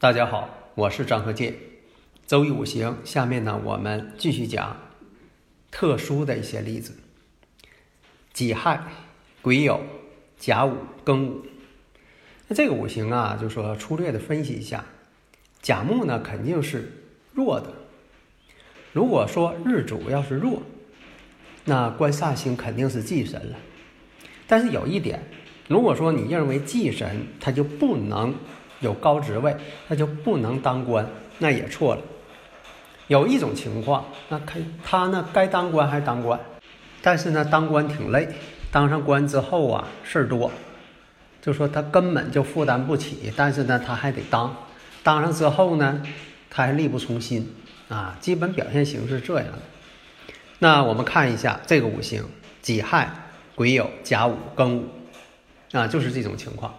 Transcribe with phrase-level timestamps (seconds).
[0.00, 1.54] 大家好，我是张和建。
[2.26, 4.74] 周易五行，下面呢，我们继续讲
[5.70, 6.96] 特殊的一些例子。
[8.32, 8.82] 己亥、
[9.42, 9.78] 癸酉、
[10.38, 11.44] 甲午、庚午。
[12.48, 14.86] 那这个五行啊，就说粗略的分析一下，
[15.60, 16.90] 甲木呢肯定是
[17.34, 17.70] 弱的。
[18.94, 20.62] 如果说日主要是弱，
[21.66, 23.58] 那官煞星肯定是忌神了。
[24.46, 25.22] 但是有一点，
[25.68, 28.34] 如果说你认为忌神，它就不能。
[28.80, 29.56] 有高职位，
[29.88, 31.06] 那就不能当官，
[31.38, 32.02] 那也错了。
[33.08, 36.38] 有一种情况，那他他呢该当官还当官，
[37.02, 38.28] 但是呢当官挺累，
[38.70, 40.50] 当上官之后啊事儿多，
[41.42, 44.54] 就说他根本就负担不起，但是呢他还得当，
[45.02, 46.00] 当上之后呢
[46.48, 47.52] 他还力不从心
[47.88, 49.58] 啊，基本表现形式这样的。
[50.60, 52.22] 那我们看一下这个五行：
[52.62, 53.10] 己亥、
[53.56, 54.88] 癸酉、甲午、庚午
[55.72, 56.72] 啊，就是这种情况。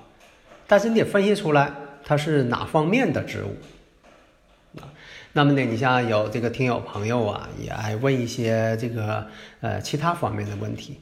[0.65, 1.73] 但是你得分析出来。
[2.03, 4.89] 它是哪方面的职务啊？
[5.33, 9.27] 那么呢，你像有这个听友朋友啊，也爱问一些这个
[9.61, 10.99] 呃其他方面的问题。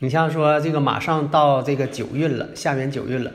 [0.00, 3.32] 你像说这个马上到这个九运了，下元九运了，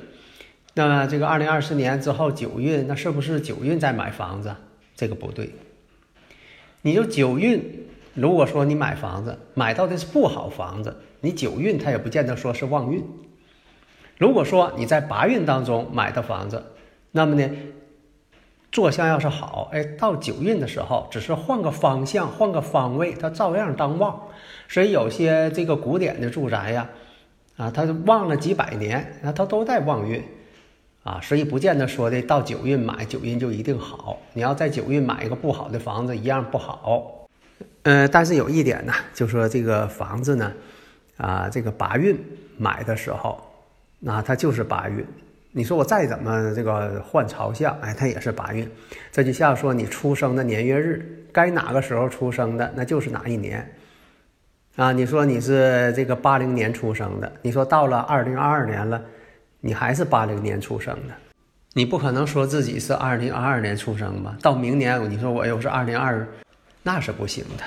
[0.74, 4.56] 那么这个二零二四年之后九运，那是不是九运在买房子？
[4.96, 5.52] 这个不对。
[6.82, 13.04] 你就九运，如果说你买房子买到的是不好房子，你九运它也不见得说是旺运。
[14.18, 16.64] 如果说你在八运当中买的房子，
[17.18, 17.50] 那么呢，
[18.74, 24.20] 坐向要是好，哎，到九运的时候，只是换个方向，换个方位，它照样当旺。
[24.68, 26.90] 所以有些这个古典的住宅呀，
[27.56, 30.22] 啊，它旺了几百年，那它都在旺运，
[31.04, 34.20] 啊，所以不见得说的到九运买九运就一定好。
[34.34, 37.26] 你要在九运买一个不好的房子，一样不好。
[37.84, 40.52] 呃，但是有一点呢，就说这个房子呢，
[41.16, 42.20] 啊，这个八运
[42.58, 43.42] 买的时候，
[44.02, 45.06] 那它就是八运。
[45.58, 48.70] 你说我再怎么这个换朝向，哎，它也是八运。
[49.10, 53.74] 这就像说你出生的年月日，该哪个时候出生的，那就是哪一年。
[54.76, 59.02] 啊，你说你是这个八零年出生的，你说到了二零二二年了，
[59.62, 61.14] 你还是八零年出生的，
[61.72, 64.36] 你不可能说自己是二零二二年出生吧？
[64.42, 66.28] 到明年你说我又是二零二，
[66.84, 67.64] 那是不行的。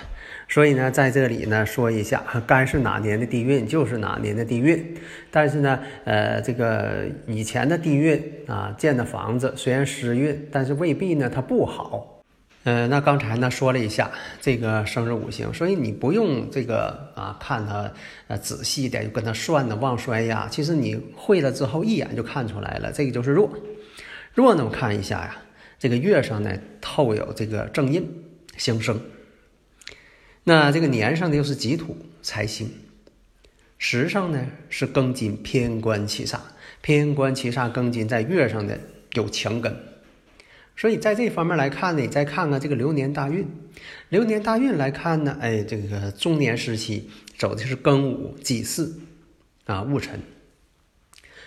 [0.48, 4.96] 所以呢，在这里呢说一下，该是哪年的地运就是哪年的地运。
[5.30, 12.22] 但是呢，呃，这个以前的地运啊，建的房子虽然时运，但是未必呢它不好。
[12.64, 14.10] 嗯，那刚才呢说了一下
[14.40, 17.92] 这个生日五行，所以你不用这个啊看它
[18.26, 20.48] 呃仔细点，就跟他算的旺衰呀。
[20.50, 23.50] 其实你会了之后，一眼就看出来了，这个就是弱。
[24.34, 25.36] 弱呢，我看一下呀，
[25.78, 28.06] 这个月上呢透有这个正印
[28.56, 28.98] 相生。
[30.44, 32.70] 那这个年上的又是己土财星，
[33.76, 36.38] 时上呢是庚金偏官七煞，
[36.80, 38.78] 偏官七煞庚金在月上的
[39.12, 39.76] 有强根，
[40.76, 43.46] 所以在这方面来看呢，你再看看这个流年大运，
[44.08, 49.00] 流年大运来看呢，哎，这个中年时期走的是庚午己巳
[49.66, 50.20] 啊戊辰，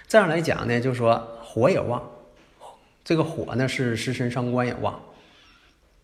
[0.07, 2.07] 这样来讲呢，就是说火也旺，
[3.03, 5.01] 这个火呢是食神伤官也旺。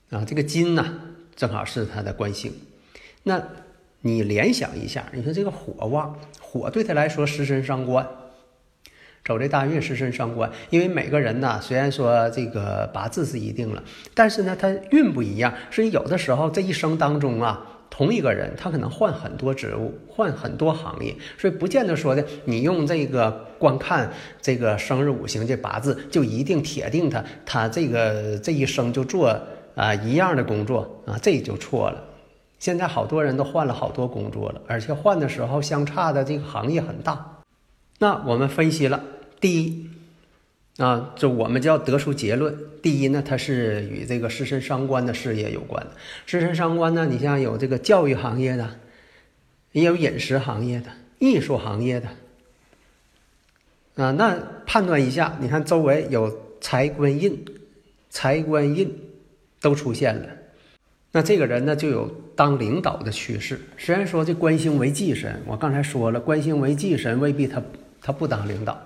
[0.10, 1.00] 啊，这个金呢
[1.36, 2.52] 正好是它的官星。
[3.28, 3.44] 那，
[4.02, 8.08] 你联想一下，你说这个火旺，火对他来说食神伤官，
[9.26, 13.84] 走这大运食神伤官，因为每个人呢，虽然说这个八字是一定了，
[14.14, 24.10] 但是呢，他运不一样，所以有的时候这一生当中啊，同一个人他可能换很多职务，换很多行业，所以不见得说的你用这个观看
[24.42, 29.38] 这个生日五行这八字，就一定铁定他他这个这一生就做
[29.76, 32.04] 啊一样的工作啊，这就错了。
[32.60, 37.42] 现在好多人都换了好多工作了，而且换的时候相差的这个行业很大。
[38.00, 39.04] 那我们分析了，
[39.40, 39.90] 第一，
[40.78, 45.92] 啊，就我们就要得出结论：第一呢，它是与这个食神伤官的事业有关的。
[46.26, 48.70] 食神伤官呢，你像有这个教育行业的，
[49.72, 50.88] 也有饮食行业的、
[51.20, 52.10] 艺术行业的，
[54.04, 57.46] 啊，那判断一下，你看周围有财官印、
[58.10, 58.96] 财官印
[59.62, 60.28] 都出现了。
[61.12, 63.60] 那这个人呢，就有当领导的趋势。
[63.78, 67.62] 虽然说这官星为忌神，我刚才说了，官星为忌神未必他
[68.02, 68.80] 他不当领导。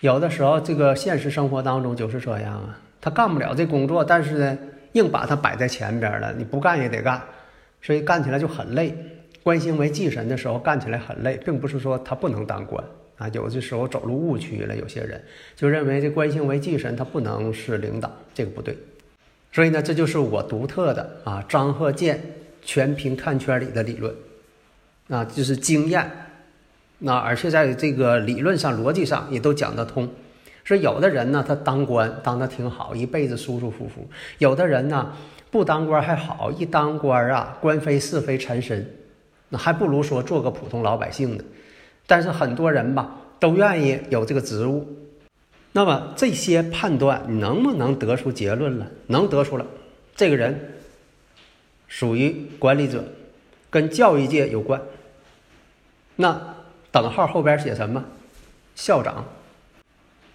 [0.00, 4.58] 有的时候，这个现实生活当中就是这样啊，他干不了这工作，但是呢，
[4.92, 7.20] 硬把他摆在前边了，你不干也得干，
[7.82, 8.94] 所以干起来就很累。
[9.42, 12.82] 官星为忌神的时候，干起来很累，并不是说他不能当官
[13.18, 13.28] 啊。
[13.30, 15.20] 有的时候走入误区了，有些人
[15.56, 18.76] 就认为这官星为忌神，他不能是领导，这个不对。
[19.52, 22.18] 所以呢，这就是我独特的啊，张鹤健
[22.62, 24.14] 全凭看圈里的理论，
[25.08, 26.10] 啊，就是经验，
[26.98, 30.08] 那而且在这个理论上、逻辑上也都讲得通。
[30.64, 34.00] 说有的人呢，他当官当得挺好，一辈子舒舒服服；
[34.38, 35.12] 有的人呢，
[35.50, 38.88] 不当官还好，一当官啊，官非是非缠身，
[39.50, 41.44] 那还不如说做个普通老百姓呢。
[42.06, 44.86] 但是很多人吧，都愿意有这个职务。
[45.72, 48.86] 那么这些判断，你能不能得出结论了？
[49.06, 49.66] 能得出了，
[50.14, 50.74] 这个人
[51.88, 53.02] 属于管理者，
[53.70, 54.80] 跟教育界有关。
[56.16, 56.54] 那
[56.90, 58.04] 等号后边写什么？
[58.74, 59.24] 校长。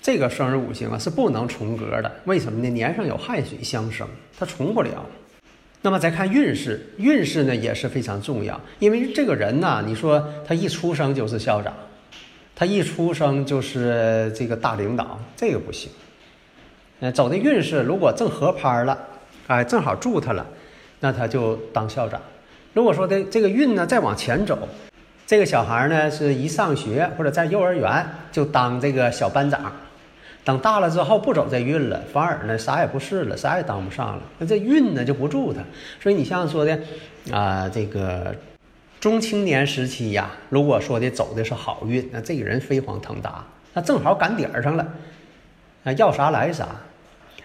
[0.02, 2.70] 这个生日五行啊是不能重格的，为什么呢？
[2.70, 4.08] 年上有亥水相生，
[4.40, 5.06] 它重不了。
[5.84, 11.72] 那么再看运势，运势呢也是非常重要，因为这个人呢，你说他一出生就是校长。
[12.60, 15.92] 他一出生就是这个大领导，这个不行。
[17.02, 18.98] 呃，走的运势如果正合拍了，
[19.46, 20.44] 哎，正好住他了，
[21.00, 22.20] 那他就当校长。
[22.74, 24.58] 如果说的这个运呢再往前走，
[25.28, 29.72] 这个小孩呢是一上学或者在幼儿园就当这个小班长，
[30.44, 34.24] 等大了之后不走这运了，反而呢啥也不是了，啥也当不上了。
[34.40, 35.62] 那这运呢就不住他。
[36.02, 36.80] 所以你像说的
[37.32, 38.34] 啊，这个。
[39.00, 44.88] 中青年时期呀，如果说的走的是好运，那这个人飞黄腾达，那正好赶点儿上了，
[45.84, 46.68] 啊，要啥来啥。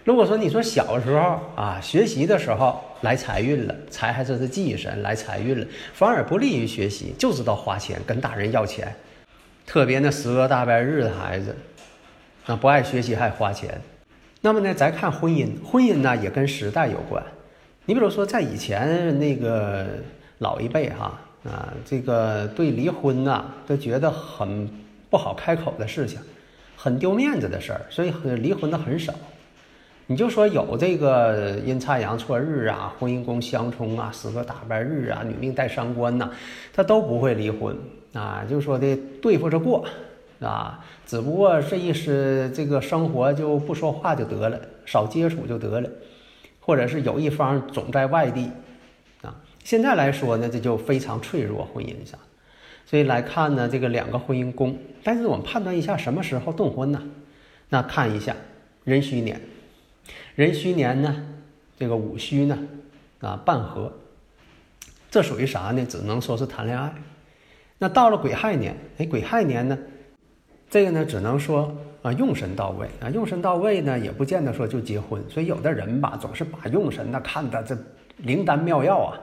[0.03, 8.93] 如果说你说小时候啊，学习的时候来财运了，财还是是忌神来财运了，反而不利于学习，就知道花钱跟大人要钱，
[9.67, 11.55] 特别那十个大拜日的孩子，
[12.47, 13.79] 啊，不爱学习还花钱。
[14.41, 17.23] 那么呢，再看婚姻，婚姻呢也跟时代有关。
[17.85, 19.87] 你比如说在以前那个
[20.39, 21.21] 老一辈哈。
[21.45, 24.69] 啊这个对离婚呐，都觉得很
[25.11, 26.19] 不好开口的事情，
[26.77, 29.13] 很丢面子的事儿，所以离婚的很少。
[30.07, 36.29] 你就说有这个阴差阳错日啊，婚姻宫相冲啊，十个打败日啊，女命带伤官呐，
[36.73, 37.75] 他都不会离婚
[38.13, 39.85] 啊，就说的对付着过
[40.41, 45.89] 啊，只不过这一是这个生活就不说话就得了，少接触就得了，
[46.61, 48.51] 或者是有一方总在外地。
[49.65, 52.19] 现在来说呢，这就非常脆弱，婚姻上，
[52.85, 57.03] 所以来看呢，这个两个婚姻宫，但是我们判断一下什么时候动婚呢？
[57.69, 58.35] 那看一下
[58.85, 59.41] 壬戌年，
[60.35, 61.25] 壬戌年呢，
[61.79, 62.59] 这个午戌呢，
[63.21, 63.93] 啊半合，
[65.11, 65.87] 这属于啥呢？
[65.89, 66.93] 只能说是谈恋爱。
[67.79, 69.79] 那到了癸亥年，哎，癸亥年呢，
[70.69, 75.23] 这个呢，只能说啊用神到位啊，用神到位呢，也不见得说就结婚。
[75.31, 77.79] 所以有的人吧，总是把用神呢看的这
[78.19, 79.19] 灵丹妙药啊。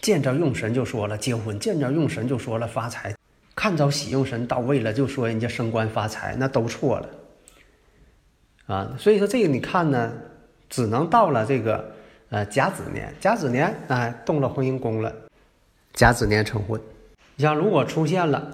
[0.00, 3.14] 见着用神就说了结婚，见着用神就说了发财，
[3.54, 7.08] 看着喜用神到位了就说人家升官发财，那都错了
[8.66, 8.96] 啊！
[8.98, 10.12] 所以说这个你看呢，
[10.70, 11.92] 只能到了这个
[12.30, 15.14] 呃甲子年，甲子年哎动了婚姻宫了，
[15.92, 16.80] 甲子年成婚。
[17.36, 18.50] 你像如果出现了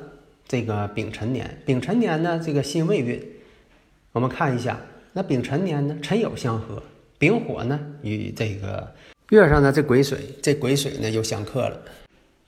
[0.48, 3.24] 这个丙辰年，丙辰年呢这个辛未运，
[4.10, 4.76] 我们看一下，
[5.12, 6.82] 那丙辰年呢辰酉相合，
[7.18, 8.92] 丙火呢与这个。
[9.30, 11.82] 月上呢，这癸水，这癸水呢又相克了。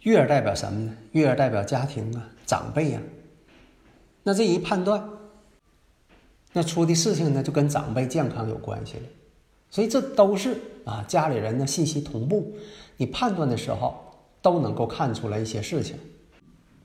[0.03, 0.95] 月代表什么呢？
[1.11, 3.01] 月代表家庭啊，长辈呀。
[4.23, 5.09] 那这一判断，
[6.53, 9.03] 那出的事情呢就跟长辈健康有关系了。
[9.71, 12.57] 所以这都是啊，家里人的信息同步，
[12.97, 13.99] 你判断的时候
[14.41, 15.97] 都能够看出来一些事情。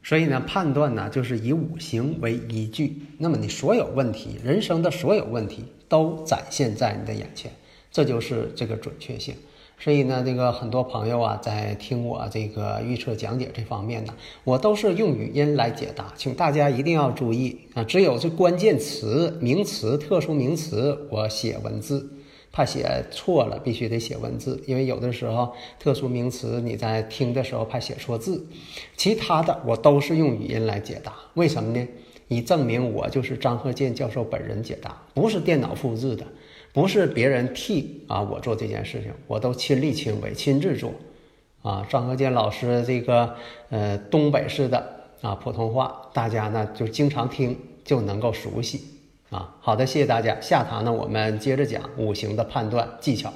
[0.02, 7.52] 所以呢，判断呢就是以五行为依据，那么你所有问题，人生的所有问题都展现在你的眼前，
[7.92, 9.36] 这就是这个准确性。
[9.84, 14.14] 所以呢，这个很多朋友啊，在听我这个预测讲解这方面呢，
[14.46, 17.84] 我都是用语音来解答，请大家一定要注意啊！
[17.84, 22.10] 只有这关键词、名词、特殊名词，我写文字，
[22.50, 28.42] 怕写错了，必须得写文字，因为有的时候特殊名词你在听的时候怕写错字。
[28.96, 31.86] 其他的我都是用语音来解答，为什么呢？
[32.30, 36.26] 以证明我就是张鹤健教授本人解答，不是电脑复制的。
[36.74, 40.92] 不是别人替啊我做这件事情，我都亲力亲为亲自做，
[41.62, 43.36] 啊，张和建老师这个
[43.70, 44.84] 呃东北式的
[45.22, 48.82] 啊普通话，大家呢就经常听就能够熟悉
[49.30, 49.56] 啊。
[49.62, 50.42] 好的，谢谢大家。
[50.42, 53.32] 下堂呢我们接着讲五行的判断技巧。